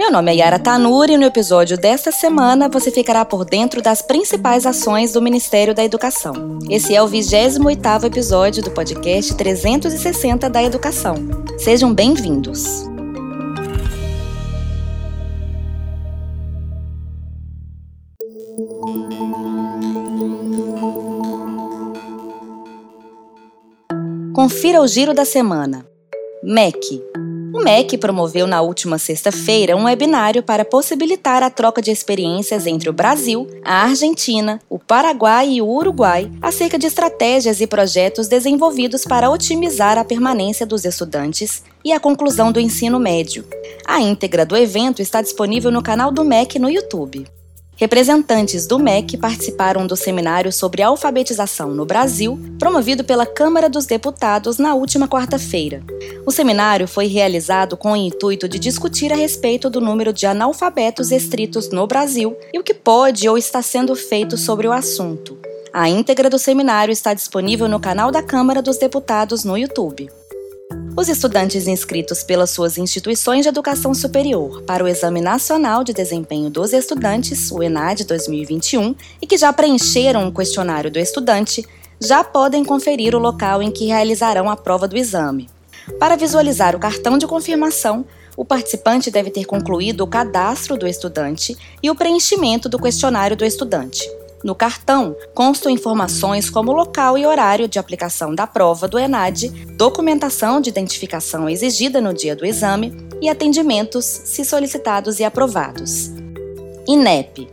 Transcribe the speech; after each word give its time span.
Meu 0.00 0.10
nome 0.10 0.32
é 0.32 0.36
Yara 0.36 0.58
Tanuri 0.58 1.12
e 1.12 1.18
no 1.18 1.26
episódio 1.26 1.76
desta 1.76 2.10
semana 2.10 2.70
você 2.70 2.90
ficará 2.90 3.22
por 3.22 3.44
dentro 3.44 3.82
das 3.82 4.00
principais 4.00 4.64
ações 4.64 5.12
do 5.12 5.20
Ministério 5.20 5.74
da 5.74 5.84
Educação. 5.84 6.58
Esse 6.70 6.94
é 6.94 7.02
o 7.02 7.06
28º 7.06 8.04
episódio 8.04 8.62
do 8.62 8.70
podcast 8.70 9.34
360 9.36 10.48
da 10.48 10.62
Educação. 10.62 11.16
Sejam 11.58 11.92
bem-vindos. 11.92 12.88
Confira 24.32 24.80
o 24.80 24.88
giro 24.88 25.12
da 25.12 25.26
semana. 25.26 25.84
MEC 26.42 27.02
o 27.52 27.62
MEC 27.62 27.98
promoveu 27.98 28.46
na 28.46 28.60
última 28.60 28.98
sexta-feira 28.98 29.76
um 29.76 29.84
webinário 29.84 30.42
para 30.42 30.64
possibilitar 30.64 31.42
a 31.42 31.50
troca 31.50 31.82
de 31.82 31.90
experiências 31.90 32.66
entre 32.66 32.88
o 32.88 32.92
Brasil, 32.92 33.48
a 33.64 33.82
Argentina, 33.82 34.60
o 34.68 34.78
Paraguai 34.78 35.50
e 35.50 35.62
o 35.62 35.68
Uruguai 35.68 36.30
acerca 36.40 36.78
de 36.78 36.86
estratégias 36.86 37.60
e 37.60 37.66
projetos 37.66 38.28
desenvolvidos 38.28 39.04
para 39.04 39.30
otimizar 39.30 39.98
a 39.98 40.04
permanência 40.04 40.64
dos 40.66 40.84
estudantes 40.84 41.62
e 41.84 41.92
a 41.92 42.00
conclusão 42.00 42.52
do 42.52 42.60
ensino 42.60 42.98
médio. 42.98 43.44
A 43.86 44.00
íntegra 44.00 44.46
do 44.46 44.56
evento 44.56 45.02
está 45.02 45.20
disponível 45.20 45.70
no 45.70 45.82
canal 45.82 46.12
do 46.12 46.24
MEC 46.24 46.58
no 46.58 46.70
YouTube. 46.70 47.26
Representantes 47.80 48.66
do 48.66 48.78
MEC 48.78 49.16
participaram 49.16 49.86
do 49.86 49.96
seminário 49.96 50.52
sobre 50.52 50.82
alfabetização 50.82 51.70
no 51.70 51.86
Brasil, 51.86 52.38
promovido 52.58 53.02
pela 53.02 53.24
Câmara 53.24 53.70
dos 53.70 53.86
Deputados 53.86 54.58
na 54.58 54.74
última 54.74 55.08
quarta-feira. 55.08 55.82
O 56.26 56.30
seminário 56.30 56.86
foi 56.86 57.06
realizado 57.06 57.78
com 57.78 57.92
o 57.92 57.96
intuito 57.96 58.46
de 58.46 58.58
discutir 58.58 59.10
a 59.10 59.16
respeito 59.16 59.70
do 59.70 59.80
número 59.80 60.12
de 60.12 60.26
analfabetos 60.26 61.10
estritos 61.10 61.70
no 61.70 61.86
Brasil 61.86 62.36
e 62.52 62.58
o 62.58 62.62
que 62.62 62.74
pode 62.74 63.26
ou 63.26 63.38
está 63.38 63.62
sendo 63.62 63.96
feito 63.96 64.36
sobre 64.36 64.68
o 64.68 64.72
assunto. 64.72 65.38
A 65.72 65.88
íntegra 65.88 66.28
do 66.28 66.38
seminário 66.38 66.92
está 66.92 67.14
disponível 67.14 67.66
no 67.66 67.80
canal 67.80 68.10
da 68.10 68.22
Câmara 68.22 68.60
dos 68.60 68.76
Deputados 68.76 69.42
no 69.42 69.56
YouTube. 69.56 70.10
Os 71.00 71.08
estudantes 71.08 71.66
inscritos 71.66 72.22
pelas 72.22 72.50
suas 72.50 72.76
instituições 72.76 73.44
de 73.44 73.48
educação 73.48 73.94
superior 73.94 74.60
para 74.64 74.84
o 74.84 74.86
Exame 74.86 75.22
Nacional 75.22 75.82
de 75.82 75.94
Desempenho 75.94 76.50
dos 76.50 76.74
Estudantes, 76.74 77.50
o 77.50 77.62
ENAD 77.62 78.04
2021, 78.04 78.94
e 79.22 79.26
que 79.26 79.38
já 79.38 79.50
preencheram 79.50 80.28
o 80.28 80.34
questionário 80.34 80.90
do 80.90 80.98
estudante, 80.98 81.66
já 81.98 82.22
podem 82.22 82.62
conferir 82.62 83.14
o 83.14 83.18
local 83.18 83.62
em 83.62 83.70
que 83.70 83.86
realizarão 83.86 84.50
a 84.50 84.56
prova 84.56 84.86
do 84.86 84.94
exame. 84.94 85.48
Para 85.98 86.16
visualizar 86.16 86.76
o 86.76 86.78
cartão 86.78 87.16
de 87.16 87.26
confirmação, 87.26 88.04
o 88.36 88.44
participante 88.44 89.10
deve 89.10 89.30
ter 89.30 89.46
concluído 89.46 90.02
o 90.02 90.06
cadastro 90.06 90.76
do 90.76 90.86
estudante 90.86 91.56
e 91.82 91.90
o 91.90 91.94
preenchimento 91.94 92.68
do 92.68 92.78
questionário 92.78 93.38
do 93.38 93.44
estudante. 93.46 94.06
No 94.42 94.54
cartão 94.54 95.14
constam 95.34 95.70
informações 95.70 96.48
como 96.48 96.72
local 96.72 97.18
e 97.18 97.26
horário 97.26 97.68
de 97.68 97.78
aplicação 97.78 98.34
da 98.34 98.46
prova 98.46 98.88
do 98.88 98.98
ENAD, 98.98 99.48
documentação 99.76 100.60
de 100.62 100.70
identificação 100.70 101.48
exigida 101.48 102.00
no 102.00 102.14
dia 102.14 102.34
do 102.34 102.46
exame 102.46 102.96
e 103.20 103.28
atendimentos, 103.28 104.04
se 104.04 104.44
solicitados 104.44 105.20
e 105.20 105.24
aprovados. 105.24 106.10
INEP 106.88 107.48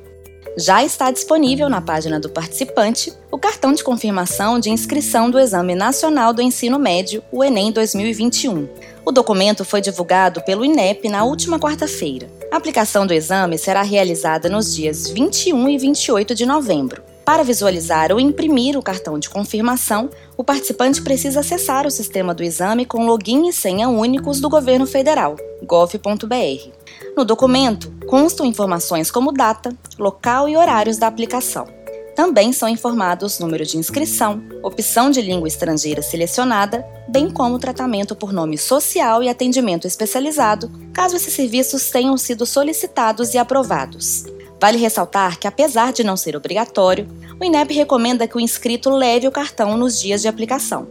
já 0.57 0.83
está 0.83 1.11
disponível 1.11 1.69
na 1.69 1.81
página 1.81 2.19
do 2.19 2.29
participante 2.29 3.13
o 3.29 3.37
cartão 3.37 3.73
de 3.73 3.83
confirmação 3.83 4.57
de 4.57 4.71
inscrição 4.71 5.29
do 5.29 5.37
Exame 5.37 5.75
Nacional 5.75 6.33
do 6.33 6.41
Ensino 6.41 6.79
Médio, 6.79 7.21
o 7.31 7.43
Enem 7.43 7.71
2021. 7.71 8.67
O 9.05 9.11
documento 9.11 9.63
foi 9.63 9.81
divulgado 9.81 10.41
pelo 10.41 10.65
INEP 10.65 11.09
na 11.09 11.23
última 11.23 11.59
quarta-feira. 11.59 12.27
A 12.49 12.57
aplicação 12.57 13.05
do 13.05 13.13
exame 13.13 13.57
será 13.57 13.81
realizada 13.81 14.49
nos 14.49 14.73
dias 14.73 15.09
21 15.09 15.69
e 15.69 15.77
28 15.77 16.33
de 16.33 16.45
novembro. 16.45 17.03
Para 17.25 17.43
visualizar 17.43 18.11
ou 18.13 18.21
imprimir 18.21 18.77
o 18.77 18.81
cartão 18.81 19.19
de 19.19 19.29
confirmação, 19.29 20.09
o 20.37 20.45
participante 20.45 21.01
precisa 21.01 21.41
acessar 21.41 21.85
o 21.85 21.91
sistema 21.91 22.33
do 22.33 22.41
exame 22.41 22.85
com 22.85 23.05
login 23.05 23.49
e 23.49 23.53
senha 23.53 23.89
únicos 23.89 24.39
do 24.39 24.49
governo 24.49 24.87
federal, 24.87 25.35
gov.br. 25.63 26.71
No 27.17 27.25
documento, 27.25 27.91
constam 28.07 28.45
informações 28.45 29.11
como 29.11 29.33
data, 29.33 29.75
local 29.99 30.47
e 30.47 30.55
horários 30.55 30.97
da 30.97 31.07
aplicação. 31.07 31.76
Também 32.17 32.51
são 32.51 32.67
informados 32.67 33.37
número 33.37 33.63
de 33.63 33.77
inscrição, 33.77 34.41
opção 34.63 35.11
de 35.11 35.21
língua 35.21 35.47
estrangeira 35.47 36.01
selecionada, 36.01 36.83
bem 37.07 37.29
como 37.29 37.59
tratamento 37.59 38.15
por 38.15 38.33
nome 38.33 38.57
social 38.57 39.21
e 39.21 39.29
atendimento 39.29 39.85
especializado, 39.85 40.71
caso 40.91 41.15
esses 41.15 41.31
serviços 41.31 41.91
tenham 41.91 42.17
sido 42.17 42.43
solicitados 42.43 43.35
e 43.35 43.37
aprovados. 43.37 44.25
Vale 44.59 44.79
ressaltar 44.79 45.37
que, 45.37 45.47
apesar 45.47 45.93
de 45.93 46.03
não 46.03 46.17
ser 46.17 46.35
obrigatório, 46.35 47.07
o 47.39 47.43
INEP 47.43 47.71
recomenda 47.75 48.27
que 48.27 48.35
o 48.35 48.39
inscrito 48.39 48.89
leve 48.89 49.27
o 49.27 49.31
cartão 49.31 49.77
nos 49.77 49.99
dias 49.99 50.19
de 50.19 50.27
aplicação. 50.27 50.87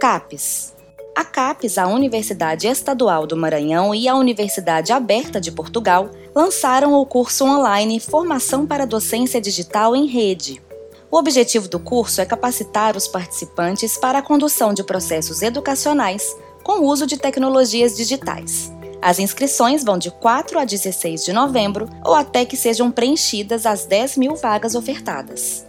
CAPES 0.00 0.72
a 1.14 1.24
CAPES, 1.24 1.76
a 1.76 1.86
Universidade 1.86 2.66
Estadual 2.66 3.26
do 3.26 3.36
Maranhão 3.36 3.94
e 3.94 4.08
a 4.08 4.14
Universidade 4.14 4.90
Aberta 4.90 5.38
de 5.38 5.52
Portugal 5.52 6.10
lançaram 6.34 6.94
o 6.94 7.04
curso 7.04 7.44
online 7.44 8.00
Formação 8.00 8.66
para 8.66 8.86
Docência 8.86 9.38
Digital 9.38 9.94
em 9.94 10.06
Rede. 10.06 10.62
O 11.10 11.16
objetivo 11.16 11.68
do 11.68 11.80
curso 11.80 12.20
é 12.20 12.24
capacitar 12.24 12.96
os 12.96 13.08
participantes 13.08 13.96
para 13.96 14.20
a 14.20 14.22
condução 14.22 14.72
de 14.72 14.84
processos 14.84 15.42
educacionais 15.42 16.36
com 16.62 16.80
o 16.80 16.86
uso 16.86 17.04
de 17.04 17.16
tecnologias 17.16 17.96
digitais. 17.96 18.70
As 19.02 19.18
inscrições 19.18 19.82
vão 19.82 19.98
de 19.98 20.10
4 20.10 20.58
a 20.58 20.64
16 20.64 21.24
de 21.24 21.32
novembro 21.32 21.88
ou 22.04 22.14
até 22.14 22.44
que 22.44 22.56
sejam 22.56 22.92
preenchidas 22.92 23.66
as 23.66 23.86
10 23.86 24.18
mil 24.18 24.36
vagas 24.36 24.76
ofertadas. 24.76 25.66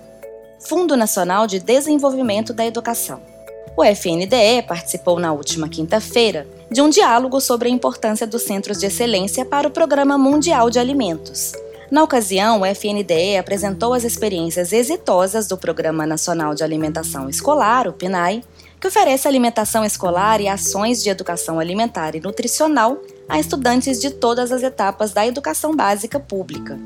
Fundo 0.59 0.95
Nacional 0.95 1.47
de 1.47 1.59
Desenvolvimento 1.59 2.53
da 2.53 2.63
Educação. 2.63 3.19
O 3.75 3.83
FNDE 3.83 4.61
participou 4.67 5.19
na 5.19 5.33
última 5.33 5.67
quinta-feira 5.67 6.45
de 6.69 6.81
um 6.81 6.89
diálogo 6.89 7.41
sobre 7.41 7.67
a 7.67 7.71
importância 7.71 8.27
dos 8.27 8.43
centros 8.43 8.77
de 8.77 8.85
excelência 8.85 9.43
para 9.43 9.67
o 9.67 9.71
Programa 9.71 10.19
Mundial 10.19 10.69
de 10.69 10.77
Alimentos. 10.77 11.53
Na 11.91 12.03
ocasião, 12.03 12.61
o 12.61 12.65
FNDE 12.65 13.35
apresentou 13.37 13.93
as 13.93 14.05
experiências 14.05 14.71
exitosas 14.71 15.45
do 15.45 15.57
Programa 15.57 16.07
Nacional 16.07 16.55
de 16.55 16.63
Alimentação 16.63 17.27
Escolar, 17.27 17.85
o 17.85 17.91
PNAE, 17.91 18.45
que 18.79 18.87
oferece 18.87 19.27
alimentação 19.27 19.83
escolar 19.83 20.39
e 20.39 20.47
ações 20.47 21.03
de 21.03 21.09
educação 21.09 21.59
alimentar 21.59 22.15
e 22.15 22.21
nutricional 22.21 22.97
a 23.27 23.37
estudantes 23.41 23.99
de 23.99 24.09
todas 24.09 24.53
as 24.53 24.63
etapas 24.63 25.11
da 25.11 25.27
educação 25.27 25.75
básica 25.75 26.17
pública. 26.17 26.79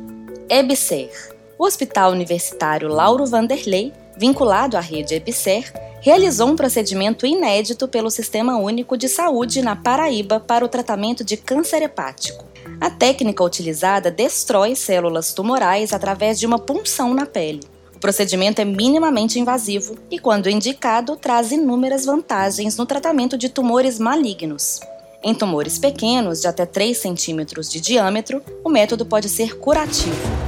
EBSER. 0.49 1.11
O 1.59 1.65
Hospital 1.65 2.11
Universitário 2.11 2.89
Lauro 2.89 3.27
Vanderlei, 3.27 3.93
vinculado 4.17 4.77
à 4.77 4.79
rede 4.79 5.15
EBSER, 5.15 5.71
realizou 6.01 6.49
um 6.49 6.55
procedimento 6.55 7.25
inédito 7.25 7.87
pelo 7.87 8.11
Sistema 8.11 8.57
Único 8.57 8.97
de 8.97 9.09
Saúde 9.09 9.61
na 9.61 9.75
Paraíba 9.75 10.39
para 10.39 10.63
o 10.63 10.67
tratamento 10.67 11.23
de 11.23 11.35
câncer 11.37 11.81
hepático. 11.81 12.45
A 12.79 12.89
técnica 12.89 13.43
utilizada 13.43 14.11
destrói 14.11 14.75
células 14.75 15.33
tumorais 15.33 15.93
através 15.93 16.39
de 16.39 16.45
uma 16.45 16.59
punção 16.59 17.13
na 17.13 17.25
pele. 17.25 17.61
O 17.95 17.99
procedimento 17.99 18.61
é 18.61 18.65
minimamente 18.65 19.39
invasivo 19.39 19.97
e, 20.11 20.19
quando 20.19 20.49
indicado, 20.49 21.15
traz 21.15 21.51
inúmeras 21.51 22.05
vantagens 22.05 22.77
no 22.77 22.85
tratamento 22.85 23.37
de 23.37 23.49
tumores 23.49 23.97
malignos. 23.97 24.79
Em 25.23 25.33
tumores 25.33 25.79
pequenos, 25.79 26.41
de 26.41 26.47
até 26.47 26.67
3 26.67 26.95
centímetros 26.95 27.67
de 27.71 27.79
diâmetro, 27.79 28.43
o 28.63 28.69
método 28.69 29.05
pode 29.07 29.27
ser 29.27 29.57
curativo. 29.57 30.44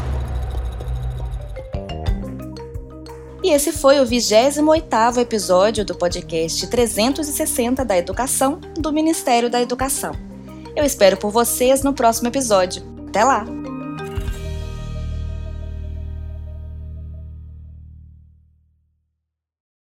E 3.47 3.49
esse 3.49 3.71
foi 3.71 4.01
o 4.01 4.03
28º 4.03 5.19
episódio 5.19 5.85
do 5.85 5.95
podcast 5.95 6.67
360 6.67 7.85
da 7.85 7.97
Educação 7.97 8.59
do 8.77 8.91
Ministério 8.91 9.49
da 9.49 9.61
Educação. 9.61 10.11
Eu 10.75 10.83
espero 10.83 11.15
por 11.15 11.31
vocês 11.31 11.81
no 11.81 11.93
próximo 11.93 12.27
episódio. 12.27 12.83
Até 13.07 13.23
lá! 13.23 13.45